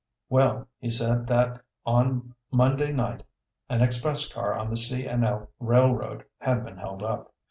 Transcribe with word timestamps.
Well, 0.29 0.67
he 0.79 0.89
said 0.89 1.27
that 1.27 1.61
on 1.85 2.33
Monday 2.51 2.91
night 2.91 3.21
an 3.69 3.83
express 3.83 4.33
car 4.33 4.55
on 4.55 4.71
the 4.71 4.75
C. 4.75 5.07
& 5.07 5.07
L. 5.07 5.51
Railroad 5.59 6.25
had 6.39 6.65
been 6.65 6.77
held 6.77 7.03
up. 7.03 7.31